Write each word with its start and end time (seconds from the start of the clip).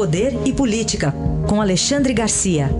Poder 0.00 0.32
e 0.46 0.52
Política, 0.54 1.12
com 1.46 1.60
Alexandre 1.60 2.14
Garcia. 2.14 2.70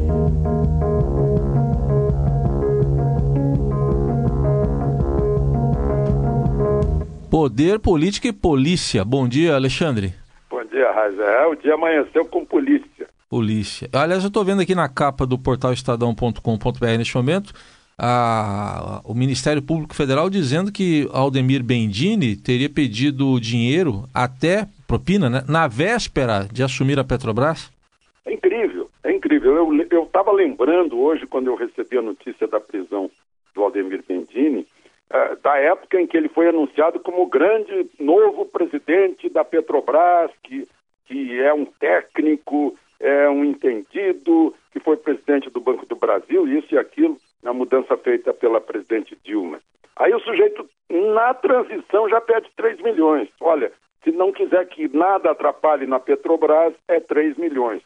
Poder, 7.31 7.79
Política 7.79 8.29
e 8.29 8.33
Polícia. 8.33 9.05
Bom 9.05 9.29
dia, 9.29 9.55
Alexandre. 9.55 10.15
Bom 10.49 10.65
dia, 10.65 10.91
Raza. 10.93 11.23
É, 11.23 11.47
o 11.47 11.55
dia 11.57 11.75
amanheceu 11.75 12.25
com 12.25 12.43
polícia. 12.43 13.07
Polícia. 13.29 13.91
Aliás, 13.93 14.23
eu 14.23 14.29
estou 14.29 14.43
vendo 14.43 14.63
aqui 14.63 14.75
na 14.75 14.89
capa 14.89 15.27
do 15.27 15.39
portal 15.39 15.75
estadão.com.br 15.75 16.87
neste 16.97 17.15
momento 17.15 17.53
a, 18.03 19.03
o 19.05 19.13
Ministério 19.13 19.61
Público 19.61 19.95
Federal 19.95 20.31
dizendo 20.31 20.73
que 20.73 21.07
Aldemir 21.13 21.63
Bendini 21.63 22.35
teria 22.35 22.71
pedido 22.71 23.39
dinheiro 23.39 24.09
até 24.15 24.67
propina, 24.91 25.31
né, 25.31 25.45
na 25.49 25.69
véspera 25.69 26.49
de 26.51 26.65
assumir 26.65 26.99
a 26.99 27.05
Petrobras? 27.05 27.71
É 28.27 28.33
incrível, 28.33 28.91
é 29.05 29.13
incrível. 29.13 29.73
Eu 29.89 30.03
estava 30.03 30.33
lembrando 30.33 30.99
hoje, 30.99 31.29
quando 31.29 31.47
eu 31.47 31.55
recebi 31.55 31.97
a 31.97 32.03
notícia 32.03 32.49
da 32.49 32.59
prisão 32.59 33.09
do 33.55 33.63
Aldemir 33.63 34.03
Bendini, 34.07 34.67
uh, 35.09 35.41
da 35.41 35.57
época 35.59 36.01
em 36.01 36.09
que 36.09 36.17
ele 36.17 36.29
foi 36.29 36.49
anunciado 36.49 36.99
como 36.99 37.23
o 37.23 37.29
grande 37.29 37.89
novo 38.01 38.45
presidente 38.47 39.29
da 39.29 39.45
Petrobras, 39.45 40.33
que, 40.43 40.67
que 41.07 41.39
é 41.39 41.55
um 41.55 41.67
técnico, 41.67 42.77
é 42.99 43.29
um 43.29 43.45
entendido, 43.45 44.53
que 44.73 44.81
foi 44.81 44.97
presidente 44.97 45.49
do 45.51 45.61
Banco 45.61 45.87
do 45.87 45.95
Brasil, 45.95 46.49
isso 46.49 46.75
e 46.75 46.79
aquilo, 46.79 47.17
na 47.45 47.53
mudança 47.53 47.97
feita 47.97 48.35
pela 48.35 48.61
presidente 48.61 49.17
Dilma. 49.25 49.61
Aí 49.95 50.13
o 50.13 50.21
sujeito, 50.21 50.69
na 50.91 51.33
transição, 51.35 52.09
já 52.09 52.21
pede 52.21 52.51
3 52.57 52.81
milhões. 52.83 53.29
Olha, 53.41 53.71
se 54.03 54.11
não 54.13 54.33
quiser 54.33 54.67
que 54.67 54.89
nada 54.97 55.31
atrapalhe 55.31 55.87
na 55.87 56.01
Petrobras, 56.01 56.75
é 56.89 57.01
3 57.01 57.37
milhões. 57.37 57.83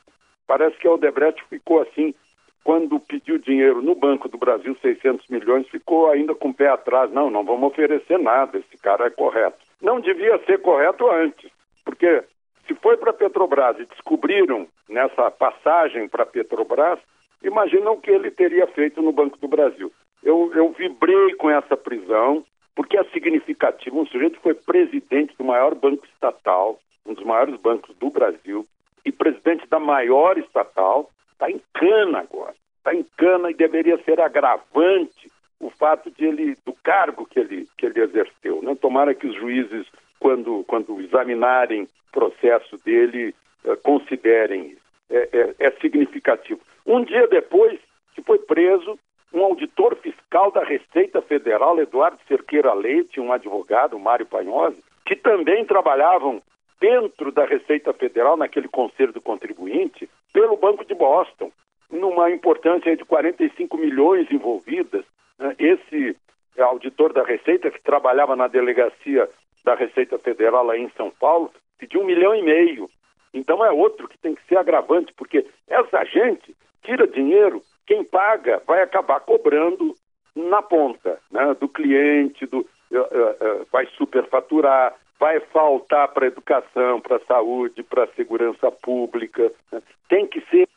Parece 0.47 0.77
que 0.77 0.87
a 0.87 0.93
Odebrecht 0.93 1.43
ficou 1.49 1.83
assim, 1.83 2.15
quando 2.63 3.01
pediu 3.01 3.39
dinheiro 3.39 3.83
no 3.83 3.95
Banco 3.95 4.29
do 4.29 4.39
Brasil, 4.39 4.77
600 4.81 5.29
milhões, 5.29 5.69
ficou 5.69 6.11
ainda 6.11 6.35
com 6.35 6.49
o 6.49 6.55
pé 6.55 6.69
atrás. 6.69 7.11
Não, 7.13 7.31
não 7.31 7.45
vamos 7.45 7.71
oferecer 7.71 8.19
nada, 8.19 8.59
esse 8.59 8.77
cara 8.79 9.07
é 9.07 9.11
correto. 9.11 9.59
Não 9.83 10.01
devia 10.01 10.39
ser 10.47 10.61
correto 10.61 11.11
antes, 11.11 11.51
porque 11.85 12.25
se 12.67 12.75
foi 12.77 12.97
para 12.97 13.11
a 13.11 13.15
Petrobras 13.15 13.79
e 13.79 13.87
descobriram 13.87 14.67
nessa 14.89 15.31
passagem 15.31 16.09
para 16.09 16.23
a 16.23 16.27
Petrobras, 16.27 16.99
imaginam 17.43 17.93
o 17.93 18.01
que 18.01 18.11
ele 18.11 18.31
teria 18.31 18.67
feito 18.69 19.03
no 19.03 19.13
Banco 19.13 19.39
do 19.39 19.49
Brasil. 19.49 19.93
Eu, 20.23 20.51
eu 20.55 20.71
vibrei 20.71 21.35
com 21.35 21.51
essa 21.51 21.77
prisão, 21.77 22.43
porque 22.75 22.97
é 22.97 23.05
significativo. 23.05 24.01
Um 24.01 24.07
sujeito 24.07 24.41
foi 24.41 24.55
presidente 24.55 25.35
do 25.37 25.45
maior 25.45 25.75
banco 25.75 26.05
estatal, 26.07 26.79
um 27.07 27.15
dos 27.15 27.25
maiores 27.25 27.61
bancos 27.61 27.95
do 27.97 28.11
Brasil, 28.11 28.67
e 29.05 29.13
presidente 29.13 29.67
da 29.69 29.79
maior 29.79 30.39
estatal, 30.39 31.11
está 31.33 31.51
em 31.51 31.61
cana 31.75 32.21
agora. 32.21 32.55
Está 32.79 32.95
em 32.95 33.05
cana 33.17 33.51
e 33.51 33.55
deveria 33.55 34.03
ser 34.05 34.21
agravante 34.21 35.31
o 35.61 35.71
fato 35.71 36.11
de 36.11 36.25
ele, 36.25 36.57
do 36.65 36.73
cargo 36.83 37.27
que 37.27 37.39
ele, 37.39 37.69
que 37.77 37.87
ele 37.87 38.01
exerceu. 38.01 38.63
Né? 38.63 38.75
Tomara 38.75 39.15
que 39.15 39.27
os 39.27 39.35
juízes, 39.37 39.87
quando, 40.19 40.65
quando 40.67 41.01
examinarem 41.01 41.83
o 41.83 41.89
processo 42.13 42.77
dele, 42.85 43.35
eh, 43.65 43.77
considerem 43.77 44.69
isso. 44.69 44.85
É, 45.11 45.29
é, 45.33 45.67
é 45.67 45.71
significativo. 45.83 46.61
Um 46.87 47.05
dia 47.05 47.27
depois 47.27 47.79
que 48.15 48.23
foi 48.23 48.39
preso 48.39 48.99
um 49.35 49.45
auditor 49.45 49.97
fiscal 49.97 50.53
da 50.53 50.63
Receita 50.63 51.21
Federal, 51.21 51.79
Eduardo 51.81 52.19
Cerqueira 52.29 52.73
Leite, 52.73 53.21
um 53.21 53.33
advogado, 53.33 53.99
Mário 53.99 54.25
Panhosi, 54.25 54.83
que 55.05 55.17
também 55.17 55.65
trabalhavam 55.65 56.41
dentro 56.81 57.33
da 57.33 57.45
Receita 57.45 57.93
Federal, 57.93 58.37
naquele 58.37 58.69
Conselho 58.69 59.13
do 59.13 59.21
Contribuinte, 59.21 60.09
pelo 60.33 60.57
Banco 60.57 60.85
de 60.85 60.95
Boston, 60.95 61.51
numa 61.91 62.31
importância 62.31 62.97
de 62.97 63.05
45 63.05 63.77
milhões 63.77 64.31
envolvidas. 64.31 65.05
Né? 65.39 65.55
Esse 65.59 66.17
auditor 66.57 67.13
da 67.13 67.25
Receita, 67.25 67.71
que 67.71 67.83
trabalhava 67.83 68.37
na 68.37 68.47
delegacia 68.47 69.29
da 69.65 69.75
Receita 69.75 70.17
Federal 70.19 70.65
lá 70.65 70.79
em 70.79 70.89
São 70.91 71.11
Paulo, 71.11 71.51
pediu 71.79 72.03
um 72.03 72.07
milhão 72.07 72.35
e 72.35 72.43
meio. 72.43 72.89
Então 73.33 73.65
é 73.65 73.73
outro 73.73 74.07
que 74.07 74.19
tem 74.19 74.35
que 74.35 74.47
ser 74.47 74.57
agravante, 74.57 75.13
porque 75.17 75.45
essa 75.69 76.05
gente 76.05 76.55
tira 76.85 77.07
dinheiro 77.07 77.63
quem 77.87 78.05
paga 78.05 78.63
vai 78.67 78.83
acabar 78.83 79.21
cobrando 79.21 79.95
na 80.35 80.63
ponta 80.63 81.19
né, 81.31 81.55
do 81.61 81.69
cliente, 81.69 82.47
do, 82.47 82.59
uh, 82.59 82.99
uh, 82.99 83.67
vai 83.71 83.87
superfaturar, 83.97 84.95
vai 85.19 85.41
faltar 85.41 86.09
para 86.09 86.25
a 86.25 86.29
educação, 86.29 87.01
para 87.01 87.17
a 87.17 87.25
saúde, 87.27 87.83
para 87.83 88.05
a 88.05 88.09
segurança 88.15 88.71
pública. 88.71 89.53
Né? 89.71 89.81
Tem 90.09 90.27
que 90.27 90.41
ser. 90.51 90.69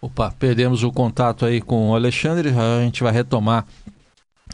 Opa, 0.00 0.32
perdemos 0.38 0.82
o 0.82 0.92
contato 0.92 1.44
aí 1.44 1.60
com 1.60 1.90
o 1.90 1.94
Alexandre, 1.94 2.48
a 2.48 2.82
gente 2.82 3.02
vai 3.02 3.12
retomar 3.12 3.66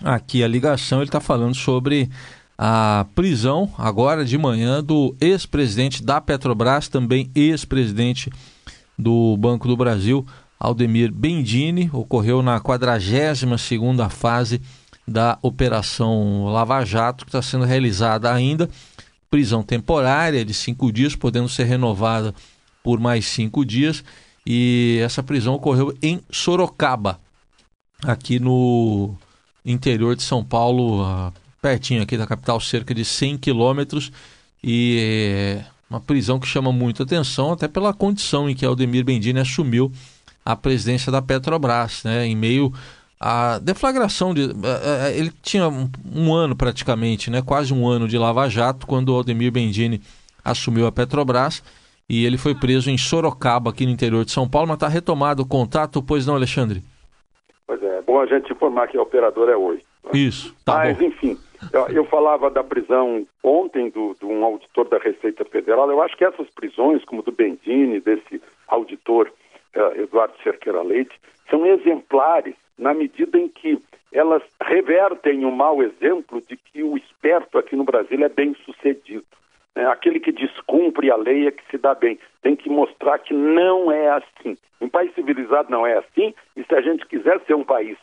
aqui 0.05 0.43
a 0.43 0.49
ligação. 0.49 0.99
Ele 0.99 1.09
está 1.09 1.21
falando 1.21 1.55
sobre 1.55 2.09
a 2.57 3.07
prisão 3.15 3.73
agora 3.79 4.25
de 4.25 4.37
manhã 4.37 4.83
do 4.83 5.17
ex-presidente 5.21 6.05
da 6.05 6.21
Petrobras, 6.21 6.89
também 6.89 7.31
ex-presidente 7.35 8.31
do 8.99 9.37
Banco 9.39 9.69
do 9.69 9.77
Brasil, 9.77 10.27
Aldemir 10.59 11.13
Bendini, 11.13 11.89
ocorreu 11.93 12.43
na 12.43 12.61
42ª 12.61 14.09
fase 14.11 14.61
da 15.07 15.39
Operação 15.41 16.47
Lava 16.47 16.85
Jato, 16.85 17.25
que 17.25 17.31
está 17.31 17.41
sendo 17.41 17.65
realizada 17.65 18.33
ainda. 18.33 18.69
Prisão 19.31 19.63
temporária 19.63 20.45
de 20.45 20.53
cinco 20.53 20.93
dias, 20.93 21.15
podendo 21.15 21.49
ser 21.49 21.65
renovada 21.65 22.35
por 22.83 22.99
mais 22.99 23.27
cinco 23.27 23.65
dias. 23.65 24.03
E 24.45 24.99
essa 25.03 25.23
prisão 25.23 25.55
ocorreu 25.55 25.97
em 26.03 26.21
Sorocaba, 26.31 27.21
aqui 28.03 28.39
no 28.39 29.15
interior 29.65 30.17
de 30.17 30.23
São 30.23 30.43
Paulo, 30.43 31.33
pertinho 31.61 32.03
aqui 32.03 32.17
da 32.17 32.27
capital, 32.27 32.59
cerca 32.61 32.95
de 32.95 33.05
100 33.05 33.39
quilômetros. 33.39 34.11
E 34.63 34.99
é 35.01 35.65
uma 35.91 36.01
prisão 36.01 36.39
que 36.39 36.47
chama 36.47 36.73
muito 36.73 37.03
atenção, 37.03 37.53
até 37.53 37.69
pela 37.69 37.93
condição 37.93 38.49
em 38.49 38.55
que 38.55 38.65
Aldemir 38.65 39.05
Bendini 39.05 39.41
assumiu 39.41 39.93
a 40.49 40.57
presidência 40.57 41.13
da 41.13 41.21
Petrobras, 41.21 42.03
né, 42.05 42.25
em 42.25 42.35
meio 42.35 42.73
à 43.21 43.59
deflagração 43.59 44.33
de. 44.33 44.45
Uh, 44.47 44.55
ele 45.15 45.31
tinha 45.43 45.69
um, 45.69 45.91
um, 46.11 46.33
ano 46.33 46.57
praticamente, 46.57 47.31
né, 47.31 47.43
quase 47.45 47.75
um 47.75 47.87
ano 47.87 48.09
de 48.09 48.17
Lava 48.17 48.49
Jato, 48.49 48.87
quando 48.87 49.11
o 49.11 49.15
Aldemir 49.15 49.53
Bendini 49.53 50.01
assumiu 50.43 50.87
a 50.87 50.93
Petrobras 50.93 51.63
e 52.09 52.25
ele 52.25 52.39
foi 52.39 52.55
preso 52.55 52.91
em 52.91 52.97
Sorocaba, 52.97 53.69
aqui 53.69 53.85
no 53.85 53.93
interior 53.93 54.25
de 54.25 54.33
São 54.33 54.49
Paulo, 54.49 54.69
mas 54.69 54.77
está 54.77 54.89
retomado 54.89 55.43
o 55.43 55.47
contato, 55.47 56.03
pois 56.03 56.27
não, 56.27 56.35
Alexandre? 56.35 56.83
Pois 57.67 57.83
é, 57.83 57.99
é 57.99 58.01
bom 58.01 58.19
a 58.19 58.25
gente 58.25 58.51
informar 58.51 58.89
que 58.89 58.97
a 58.97 59.03
operadora 59.03 59.53
é 59.53 59.57
hoje. 59.57 59.83
Né? 60.05 60.13
Isso, 60.15 60.57
tá 60.65 60.77
Mas, 60.77 60.97
bom. 60.97 61.05
enfim, 61.05 61.37
eu, 61.71 61.89
eu, 61.89 62.05
falava 62.07 62.51
da 62.51 62.65
prisão 62.65 63.27
ontem 63.45 63.91
do, 63.91 64.17
de 64.19 64.25
um 64.25 64.43
auditor 64.43 64.89
da 64.89 64.97
Receita 64.97 65.45
Federal. 65.45 65.91
Eu 65.91 66.01
acho 66.01 66.17
que 66.17 66.25
essas 66.25 66.49
prisões, 66.49 67.05
como 67.05 67.23
do 67.23 67.33
Bendini, 67.33 68.01
desse 68.01 68.41
auditor 68.67 69.31
Eduardo 69.75 70.35
Cerqueira 70.43 70.83
Leite, 70.83 71.19
são 71.51 71.67
exemplares 71.67 72.55
na 72.77 72.95
medida 72.95 73.39
em 73.39 73.49
que 73.49 73.83
elas 74.13 74.43
revertem 74.63 75.45
o 75.45 75.51
mau 75.51 75.83
exemplo 75.83 76.41
de 76.41 76.57
que 76.57 76.83
o 76.83 76.97
esperto 76.97 77.59
aqui 77.59 77.77
no 77.77 77.85
Brasil 77.85 78.25
é 78.25 78.29
bem 78.29 78.55
sucedido. 78.65 79.27
Né? 79.75 79.87
Aquele 79.87 80.21
que 80.21 80.33
descumpre 80.33 81.11
a 81.11 81.17
lei 81.17 81.47
é 81.47 81.51
que 81.51 81.63
se 81.71 81.77
dá 81.77 81.95
bem. 81.95 82.19
Tem 82.43 82.57
que 82.57 82.71
mostrar 82.71 83.19
que 83.19 83.35
não 83.35 83.93
é 83.93 84.09
assim. 84.11 84.57
Um 84.81 84.89
país 84.89 85.13
civilizado 85.15 85.71
não 85.71 85.87
é 85.87 85.99
assim, 85.99 86.35
e 86.57 86.65
se 86.65 86.75
a 86.75 86.81
gente 86.81 87.05
quiser 87.07 87.41
ser 87.41 87.55
um 87.55 87.65
país 87.65 87.99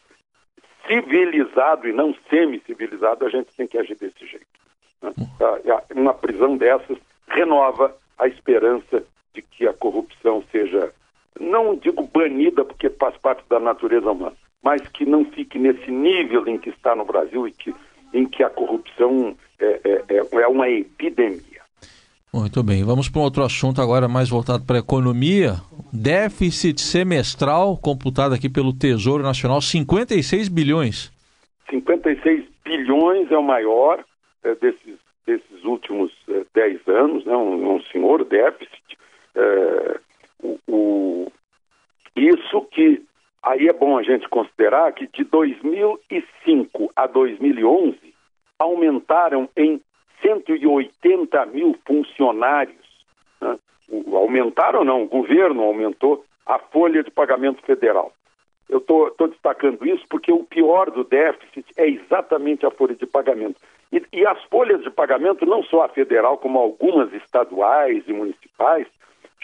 civilizado 0.86 1.88
e 1.88 1.94
não 1.94 2.14
semi-civilizado, 2.30 3.26
a 3.26 3.30
gente 3.30 3.56
tem 3.56 3.66
que 3.66 3.78
agir 3.78 3.96
desse 3.96 4.26
jeito. 4.28 4.46
Né? 5.02 5.12
Uma 5.96 6.14
prisão 6.14 6.58
dessas 6.58 6.98
renova 7.28 7.96
a 8.18 8.28
esperança 8.28 9.04
de 9.34 9.42
que 9.42 9.68
a 9.68 9.74
corrupção 9.74 10.44
seja 10.52 10.94
não 11.40 11.76
digo 11.76 12.08
banida 12.14 12.64
porque 12.64 12.90
faz 12.90 13.18
parte 13.18 13.44
da 13.50 13.60
natureza 13.60 14.12
humana, 14.12 14.36
mas 14.64 14.82
que 14.90 15.06
não 15.06 15.26
fique 15.26 15.60
nesse 15.60 15.92
nível 15.92 16.48
em 16.48 16.58
que 16.58 16.70
está 16.70 16.96
no 16.96 17.06
Brasil 17.06 17.48
e 17.48 17.52
que, 17.52 17.74
em 18.14 18.26
que 18.26 18.44
a 18.44 18.50
corrupção 18.50 19.36
é, 19.60 19.82
é, 19.84 20.04
é, 20.18 20.42
é 20.42 20.48
uma 20.48 20.70
epidemia. 20.70 21.56
Muito 22.34 22.62
bem, 22.62 22.84
vamos 22.84 23.08
para 23.08 23.22
um 23.22 23.24
outro 23.24 23.44
assunto 23.44 23.82
agora 23.82 24.10
mais 24.10 24.30
voltado 24.30 24.66
para 24.66 24.76
a 24.76 24.80
economia. 24.80 25.54
Déficit 25.94 26.82
semestral 26.82 27.78
computado 27.78 28.34
aqui 28.34 28.50
pelo 28.50 28.74
Tesouro 28.74 29.24
Nacional, 29.24 29.62
56 29.62 30.50
bilhões. 30.50 31.14
56 31.70 32.44
bilhões 32.66 33.32
é 33.32 33.38
o 33.38 33.44
maior 33.44 34.04
é, 34.44 34.54
desses, 34.56 35.00
desses 35.26 35.64
últimos 35.64 36.12
é, 36.28 36.44
10 36.54 36.88
anos, 36.90 37.26
né? 37.26 37.36
um, 37.38 37.76
um 37.76 37.82
senhor 37.84 38.26
déficit. 38.26 38.98
É, 39.34 40.00
o, 40.68 41.32
isso 42.16 42.62
que 42.72 43.04
aí 43.44 43.68
é 43.68 43.74
bom 43.74 43.98
a 43.98 44.04
gente 44.04 44.28
considerar 44.30 44.92
que 44.94 45.08
de 45.08 45.24
2005 45.24 46.92
a 46.96 47.08
2011 47.08 47.98
aumentaram 48.58 49.50
em 49.56 49.82
180 50.22 51.46
mil 51.48 51.78
funcionários 51.86 52.86
né, 53.42 53.58
aumentaram 54.14 54.84
não, 54.84 55.04
o 55.04 55.08
governo 55.08 55.64
aumentou 55.64 56.26
a 56.46 56.60
folha 56.60 57.04
de 57.04 57.12
pagamento 57.12 57.62
federal. 57.64 58.12
Eu 58.68 58.80
estou 58.80 59.28
destacando 59.28 59.86
isso 59.86 60.04
porque 60.10 60.32
o 60.32 60.44
pior 60.44 60.90
do 60.90 61.04
déficit 61.04 61.66
é 61.78 61.88
exatamente 61.88 62.66
a 62.66 62.72
folha 62.72 62.96
de 62.96 63.06
pagamento. 63.06 63.62
E, 63.92 64.04
e, 64.12 64.26
as 64.26 64.42
folhas 64.46 64.82
de 64.82 64.90
pagamento, 64.90 65.46
não 65.46 65.64
só 65.64 65.84
a 65.84 65.90
federal, 65.90 66.38
como 66.40 66.58
algumas 66.58 67.14
estaduais 67.14 68.04
e 68.08 68.14
municipais, 68.14 68.88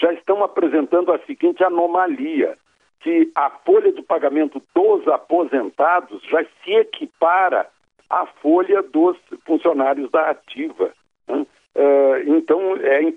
já 0.02 0.12
estão 0.14 0.44
apresentando 0.44 1.14
a 1.14 1.20
seguinte 1.20 1.64
anomalia: 1.64 2.58
que 3.02 3.32
a 3.36 3.50
folha 3.50 3.92
de 3.92 4.02
pagamento 4.02 4.62
dos 4.74 5.08
aposentados 5.08 6.22
já 6.24 6.44
se 6.64 6.72
equipara 6.72 7.68
à 8.10 8.26
folha 8.26 8.82
dos 8.82 9.18
funcionários 9.46 10.10
da 10.12 10.32
ativa. 10.32 10.92
Né? 11.28 11.46
Uh, 11.76 12.36
então, 12.38 12.76
é 12.78 13.14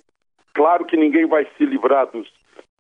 claro 0.52 0.84
que 0.84 0.96
ninguém 0.96 1.26
vai 1.26 1.46
se 1.56 1.64
livrar 1.64 2.06
dos, 2.06 2.30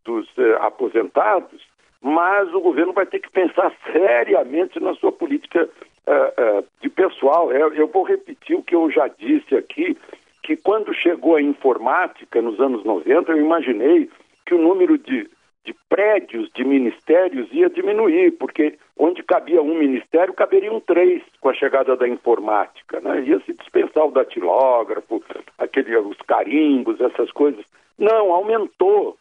dos 0.04 0.26
uh, 0.36 0.56
aposentados, 0.60 1.62
mas 2.00 2.52
o 2.54 2.60
governo 2.60 2.92
vai 2.92 3.06
ter 3.06 3.18
que 3.18 3.30
pensar 3.30 3.72
seriamente 3.90 4.78
na 4.78 4.94
sua 4.94 5.10
política 5.10 5.68
uh, 6.06 6.64
de 6.80 6.88
pessoal. 6.88 7.50
Eu, 7.52 7.74
eu 7.74 7.88
vou 7.88 8.04
repetir 8.04 8.56
o 8.56 8.62
que 8.62 8.74
eu 8.74 8.90
já 8.90 9.08
disse 9.08 9.56
aqui, 9.56 9.96
que 10.44 10.56
quando 10.56 10.94
chegou 10.94 11.34
a 11.34 11.42
informática 11.42 12.40
nos 12.40 12.60
anos 12.60 12.84
90, 12.84 13.32
eu 13.32 13.38
imaginei 13.38 14.08
que 14.46 14.54
o 14.54 14.62
número 14.62 14.96
de 14.96 15.28
de 15.64 15.74
prédios 15.88 16.50
de 16.54 16.62
ministérios 16.62 17.48
ia 17.50 17.70
diminuir, 17.70 18.32
porque 18.32 18.78
onde 18.98 19.22
cabia 19.22 19.62
um 19.62 19.78
ministério, 19.78 20.34
caberiam 20.34 20.78
três 20.78 21.22
com 21.40 21.48
a 21.48 21.54
chegada 21.54 21.96
da 21.96 22.06
informática. 22.06 23.00
Né? 23.00 23.22
Ia 23.22 23.40
se 23.40 23.54
dispensar 23.54 24.04
o 24.04 24.10
datilógrafo, 24.10 25.24
aquele, 25.58 25.96
os 25.96 26.18
carimbos, 26.18 27.00
essas 27.00 27.30
coisas. 27.32 27.64
Não, 27.98 28.30
aumentou, 28.30 29.16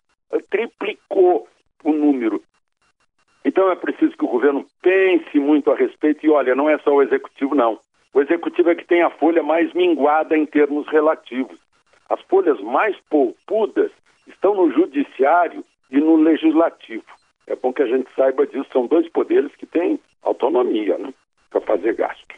triplicou 0.50 1.48
o 1.84 1.94
número. 1.94 2.44
Então 3.46 3.72
é 3.72 3.76
preciso 3.76 4.18
que 4.18 4.26
o 4.26 4.30
governo 4.30 4.66
pense 4.82 5.40
muito 5.40 5.72
a 5.72 5.76
respeito 5.76 6.26
e 6.26 6.30
olha, 6.30 6.56
não 6.56 6.70
é 6.70 6.78
só 6.80 6.92
o 6.92 7.02
executivo, 7.02 7.56
não. 7.56 7.80
O 8.14 8.22
executivo 8.22 8.70
é 8.70 8.76
que 8.76 8.86
tem 8.86 9.02
a 9.02 9.10
folha 9.10 9.42
mais 9.42 9.74
minguada 9.74 10.38
em 10.38 10.46
termos 10.46 10.88
relativos. 10.88 11.58
As 12.10 12.22
folhas 12.22 12.60
mais 12.62 12.96
poupudas 13.10 13.92
estão 14.28 14.56
no 14.56 14.72
judiciário 14.72 15.64
e 15.90 16.00
no 16.00 16.16
legislativo. 16.18 17.04
É 17.48 17.56
bom 17.56 17.74
que 17.74 17.82
a 17.82 17.88
gente 17.88 18.08
saiba 18.16 18.46
disso, 18.46 18.68
são 18.72 18.88
dois 18.88 19.10
poderes 19.10 19.54
que 19.56 19.66
têm 19.66 20.00
autonomia 20.22 20.98
né, 20.98 21.14
para 21.50 21.62
fazer 21.62 21.96
gasto. 21.96 22.34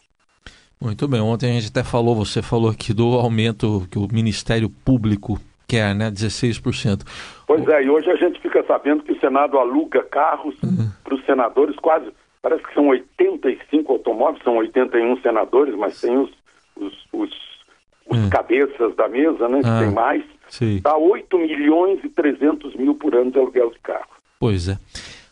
Muito 0.82 1.08
bem, 1.08 1.22
ontem 1.22 1.52
a 1.52 1.54
gente 1.54 1.70
até 1.70 1.84
falou, 1.84 2.16
você 2.16 2.42
falou 2.42 2.70
aqui 2.70 2.94
do 2.94 3.16
aumento 3.16 3.88
que 3.90 3.98
o 3.98 4.08
Ministério 4.12 4.70
Público 4.70 5.40
quer, 5.68 5.96
né, 5.96 6.12
16%. 6.12 7.04
Pois 7.48 7.68
é, 7.68 7.84
e 7.84 7.90
hoje 7.90 8.10
a 8.10 8.16
gente 8.16 8.40
fica 8.40 8.64
sabendo 8.66 9.04
que 9.04 9.14
o 9.14 9.20
Senado 9.20 9.58
aluga 9.58 10.04
carros 10.04 10.56
uhum. 10.62 10.90
para 11.04 11.16
os 11.16 11.26
senadores, 11.26 11.76
quase, 11.78 12.12
parece 12.46 12.64
que 12.64 12.76
são 12.76 12.90
85 12.90 13.92
automóveis, 13.92 14.44
são 14.44 14.58
81 14.58 15.20
senadores, 15.22 15.74
mas 15.74 16.00
tem 16.00 16.16
os, 16.16 16.30
os, 16.76 16.94
os, 17.12 17.32
os 18.08 18.20
uhum. 18.20 18.30
cabeças 18.30 18.96
da 18.96 19.08
mesa, 19.08 19.50
né, 19.50 19.62
ah. 19.66 19.80
tem 19.80 19.92
mais. 19.92 20.24
Está 20.62 20.96
8 20.96 21.40
milhões 21.40 22.04
e 22.04 22.10
300 22.10 22.76
mil 22.76 22.94
por 22.94 23.16
ano 23.16 23.32
de 23.32 23.40
aluguel 23.40 23.72
de 23.72 23.80
carro. 23.80 24.12
Pois 24.40 24.70
é. 24.70 24.78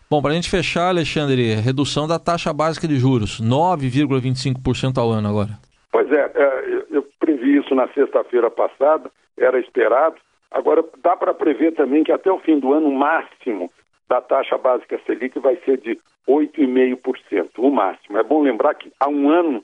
Bom, 0.10 0.24
para 0.24 0.32
a 0.32 0.34
gente 0.34 0.50
fechar, 0.50 0.88
Alexandre, 0.88 1.54
redução 1.54 2.08
da 2.08 2.18
taxa 2.18 2.52
básica 2.52 2.88
de 2.88 2.98
juros, 2.98 3.40
9,25% 3.40 4.98
ao 4.98 5.12
ano 5.12 5.30
agora. 5.30 5.52
Pois 5.92 6.12
é, 6.12 6.32
é, 6.34 6.84
eu 6.90 7.06
previ 7.20 7.60
isso 7.60 7.76
na 7.76 7.88
sexta-feira 7.90 8.50
passada, 8.50 9.12
era 9.38 9.60
esperado. 9.60 10.16
Agora, 10.50 10.84
dá 11.04 11.16
para 11.16 11.32
prever 11.32 11.76
também 11.76 12.04
que 12.04 12.12
até 12.12 12.32
o 12.32 12.40
fim 12.40 12.58
do 12.58 12.74
ano, 12.74 12.88
o 12.88 12.98
máximo 12.98 13.70
da 14.14 14.22
taxa 14.22 14.60
básica 14.60 15.02
Selic 15.08 15.40
vai 15.40 15.56
ser 15.66 15.80
de 15.80 16.00
8,5%, 16.28 17.50
o 17.58 17.72
máximo. 17.72 18.20
É 18.20 18.24
bom 18.24 18.44
lembrar 18.44 18.76
que 18.76 18.92
há 19.00 19.10
um 19.10 19.28
ano 19.28 19.64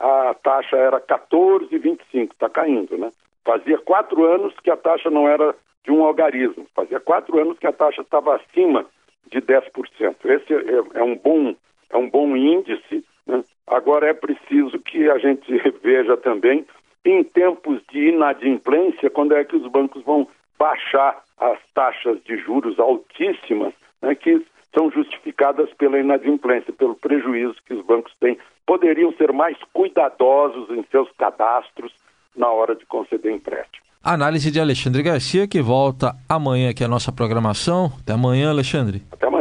a 0.00 0.34
taxa 0.42 0.76
era 0.78 0.98
14,25%, 0.98 2.32
está 2.32 2.48
caindo, 2.48 2.96
né? 2.96 3.12
Fazia 3.44 3.76
quatro 3.76 4.24
anos 4.24 4.54
que 4.62 4.70
a 4.70 4.76
taxa 4.78 5.10
não 5.10 5.28
era 5.28 5.54
de 5.84 5.90
um 5.90 6.02
algarismo, 6.04 6.66
fazia 6.74 6.98
quatro 7.00 7.38
anos 7.38 7.58
que 7.58 7.66
a 7.66 7.72
taxa 7.72 8.00
estava 8.00 8.36
acima 8.36 8.86
de 9.30 9.42
10%. 9.42 9.62
Esse 10.24 10.54
é, 10.54 10.98
é, 10.98 11.02
um, 11.02 11.14
bom, 11.16 11.54
é 11.90 11.96
um 11.98 12.08
bom 12.08 12.34
índice. 12.34 13.04
Né? 13.26 13.44
Agora 13.66 14.08
é 14.08 14.14
preciso 14.14 14.78
que 14.78 15.10
a 15.10 15.18
gente 15.18 15.52
veja 15.84 16.16
também, 16.16 16.64
em 17.04 17.22
tempos 17.22 17.82
de 17.92 18.08
inadimplência, 18.08 19.10
quando 19.10 19.36
é 19.36 19.44
que 19.44 19.56
os 19.56 19.70
bancos 19.70 20.02
vão 20.02 20.26
baixar 20.62 21.24
as 21.40 21.58
taxas 21.74 22.22
de 22.24 22.36
juros 22.36 22.78
altíssimas, 22.78 23.74
né, 24.00 24.14
que 24.14 24.46
são 24.72 24.92
justificadas 24.92 25.68
pela 25.74 25.98
inadimplência, 25.98 26.72
pelo 26.72 26.94
prejuízo 26.94 27.56
que 27.66 27.74
os 27.74 27.84
bancos 27.84 28.12
têm. 28.20 28.38
Poderiam 28.64 29.12
ser 29.14 29.32
mais 29.32 29.56
cuidadosos 29.72 30.70
em 30.70 30.84
seus 30.88 31.10
cadastros, 31.18 31.92
na 32.36 32.48
hora 32.48 32.76
de 32.76 32.86
conceder 32.86 33.34
empréstimo. 33.34 33.84
Análise 34.04 34.52
de 34.52 34.60
Alexandre 34.60 35.02
Garcia, 35.02 35.48
que 35.48 35.60
volta 35.60 36.14
amanhã 36.28 36.70
aqui 36.70 36.84
a 36.84 36.88
nossa 36.88 37.10
programação. 37.12 37.90
Até 38.00 38.12
amanhã, 38.12 38.50
Alexandre. 38.50 39.02
Até 39.10 39.26
amanhã. 39.26 39.31